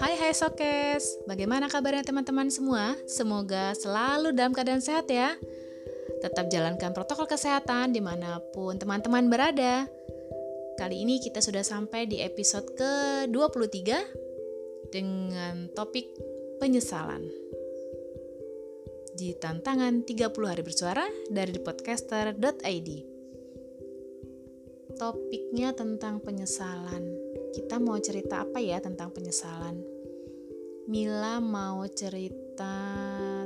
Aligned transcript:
Hai 0.00 0.16
hai 0.16 0.32
Sokes, 0.32 1.28
bagaimana 1.28 1.68
kabarnya 1.68 2.00
teman-teman 2.00 2.48
semua? 2.48 2.96
Semoga 3.04 3.76
selalu 3.76 4.32
dalam 4.32 4.56
keadaan 4.56 4.80
sehat 4.80 5.04
ya. 5.12 5.36
Tetap 6.24 6.48
jalankan 6.48 6.96
protokol 6.96 7.28
kesehatan 7.28 7.92
di 7.92 8.00
mana 8.00 8.40
pun 8.56 8.80
teman-teman 8.80 9.28
berada. 9.28 9.84
Kali 10.80 11.04
ini 11.04 11.20
kita 11.20 11.44
sudah 11.44 11.60
sampai 11.60 12.08
di 12.08 12.24
episode 12.24 12.72
ke-23 12.72 13.84
Dengan 14.88 15.68
topik 15.76 16.08
penyesalan. 16.56 17.20
Di 19.12 19.36
tantangan 19.36 20.08
30 20.08 20.32
hari 20.48 20.64
bersuara 20.64 21.04
dari 21.28 21.60
podcaster.id 21.60 23.17
Topiknya 24.98 25.70
tentang 25.78 26.18
penyesalan 26.18 27.28
kita 27.58 27.80
mau 27.80 27.96
cerita 27.98 28.44
apa 28.44 28.60
ya 28.60 28.78
tentang 28.78 29.10
penyesalan? 29.10 29.80
Mila 30.88 31.40
mau 31.40 31.84
cerita 31.90 32.76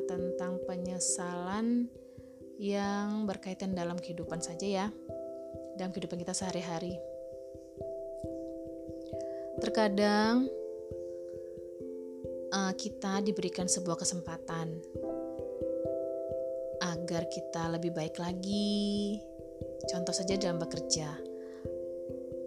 tentang 0.07 0.63
penyesalan 0.69 1.89
yang 2.61 3.25
berkaitan 3.27 3.75
dalam 3.75 3.99
kehidupan 3.99 4.39
saja 4.43 4.67
ya, 4.67 4.87
dalam 5.79 5.91
kehidupan 5.91 6.21
kita 6.23 6.35
sehari-hari. 6.35 6.99
Terkadang 9.59 10.47
uh, 12.53 12.73
kita 12.75 13.25
diberikan 13.25 13.67
sebuah 13.67 13.97
kesempatan 13.97 14.77
agar 16.83 17.27
kita 17.31 17.71
lebih 17.75 17.95
baik 17.95 18.19
lagi. 18.19 19.19
Contoh 19.91 20.15
saja 20.15 20.39
dalam 20.39 20.63
bekerja 20.63 21.32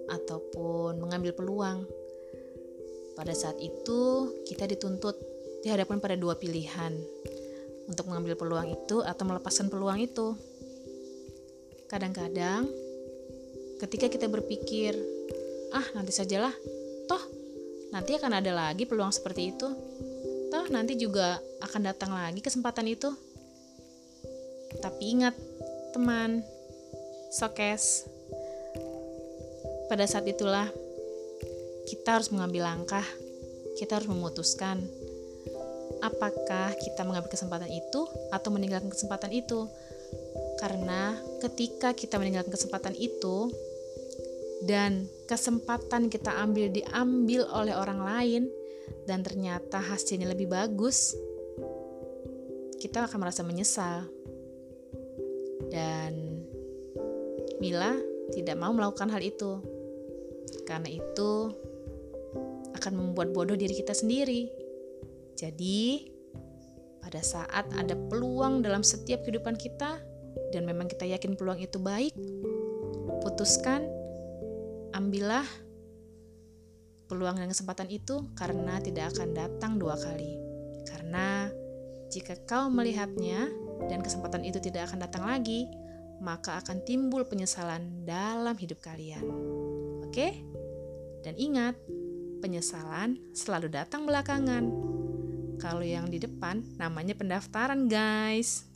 ataupun 0.09 1.01
mengambil 1.01 1.33
peluang. 1.33 1.85
Pada 3.15 3.31
saat 3.31 3.55
itu, 3.63 4.31
kita 4.45 4.67
dituntut 4.67 5.15
dihadapkan 5.63 5.97
pada 5.97 6.13
dua 6.19 6.37
pilihan 6.37 6.93
untuk 7.89 8.09
mengambil 8.09 8.37
peluang 8.37 8.67
itu 8.69 9.01
atau 9.01 9.23
melepaskan 9.25 9.71
peluang 9.71 9.97
itu. 9.97 10.35
Kadang-kadang, 11.89 12.67
ketika 13.81 14.09
kita 14.09 14.27
berpikir, 14.29 14.93
"Ah, 15.73 15.85
nanti 15.97 16.11
sajalah, 16.13 16.53
toh 17.09 17.23
nanti 17.93 18.17
akan 18.17 18.41
ada 18.41 18.51
lagi 18.51 18.83
peluang 18.83 19.13
seperti 19.13 19.53
itu, 19.53 19.69
toh 20.49 20.65
nanti 20.73 20.97
juga 20.97 21.39
akan 21.61 21.81
datang 21.87 22.11
lagi 22.13 22.41
kesempatan 22.41 22.89
itu." 22.89 23.09
Tapi 24.81 25.03
ingat, 25.07 25.35
teman, 25.95 26.43
sokes, 27.31 28.14
pada 29.85 30.05
saat 30.09 30.25
itulah 30.25 30.69
kita 31.85 32.17
harus 32.17 32.33
mengambil 32.33 32.65
langkah, 32.65 33.05
kita 33.77 34.01
harus 34.01 34.09
memutuskan 34.09 34.81
apakah 36.05 36.73
kita 36.77 37.01
mengambil 37.01 37.33
kesempatan 37.33 37.69
itu 37.69 38.05
atau 38.29 38.49
meninggalkan 38.53 38.93
kesempatan 38.93 39.31
itu. 39.33 39.69
Karena 40.61 41.17
ketika 41.43 41.91
kita 41.91 42.15
meninggalkan 42.21 42.53
kesempatan 42.53 42.95
itu 42.95 43.51
dan 44.63 45.05
kesempatan 45.27 46.07
kita 46.07 46.31
ambil 46.31 46.71
diambil 46.71 47.45
oleh 47.51 47.75
orang 47.75 47.99
lain 48.01 48.43
dan 49.09 49.21
ternyata 49.21 49.81
hasilnya 49.81 50.31
lebih 50.31 50.47
bagus, 50.49 51.13
kita 52.79 53.05
akan 53.05 53.17
merasa 53.19 53.41
menyesal. 53.43 54.07
Dan 55.69 56.45
Mila 57.59 57.97
tidak 58.31 58.55
mau 58.55 58.71
melakukan 58.71 59.11
hal 59.11 59.21
itu 59.21 59.74
karena 60.65 60.89
itu 60.89 61.31
akan 62.75 62.93
membuat 62.93 63.31
bodoh 63.31 63.55
diri 63.55 63.73
kita 63.73 63.95
sendiri. 63.95 64.51
Jadi, 65.37 66.11
pada 66.99 67.21
saat 67.21 67.69
ada 67.77 67.95
peluang 67.95 68.65
dalam 68.65 68.81
setiap 68.81 69.23
kehidupan 69.23 69.55
kita 69.55 70.01
dan 70.51 70.63
memang 70.67 70.89
kita 70.89 71.05
yakin 71.07 71.37
peluang 71.37 71.61
itu 71.61 71.77
baik, 71.77 72.11
putuskan, 73.23 73.87
ambillah 74.93 75.45
peluang 77.05 77.37
dan 77.37 77.49
kesempatan 77.49 77.89
itu 77.93 78.25
karena 78.33 78.81
tidak 78.81 79.13
akan 79.15 79.33
datang 79.33 79.77
dua 79.77 79.95
kali. 79.97 80.37
Karena 80.85 81.49
jika 82.09 82.37
kau 82.45 82.69
melihatnya 82.69 83.49
dan 83.89 84.01
kesempatan 84.01 84.45
itu 84.45 84.57
tidak 84.61 84.89
akan 84.89 85.05
datang 85.05 85.25
lagi, 85.25 85.69
maka 86.21 86.61
akan 86.63 86.81
timbul 86.85 87.27
penyesalan 87.27 88.07
dalam 88.07 88.55
hidup 88.55 88.79
kalian. 88.79 89.25
Oke? 90.05 90.44
Dan 91.25 91.33
ingat, 91.41 91.73
penyesalan 92.45 93.17
selalu 93.33 93.73
datang 93.73 94.05
belakangan. 94.05 94.69
Kalau 95.57 95.81
yang 95.81 96.05
di 96.05 96.21
depan 96.21 96.61
namanya 96.77 97.17
pendaftaran, 97.17 97.89
guys. 97.89 98.69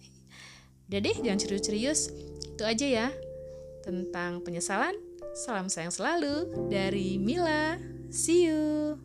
Udah 0.89 0.97
deh, 0.97 1.13
jangan 1.21 1.37
serius-serius. 1.37 2.09
Itu 2.57 2.65
aja 2.65 2.89
ya. 2.89 3.07
Tentang 3.85 4.41
penyesalan, 4.41 4.97
salam 5.37 5.69
sayang 5.69 5.93
selalu 5.93 6.49
dari 6.73 7.21
Mila. 7.21 7.77
See 8.09 8.49
you. 8.49 8.97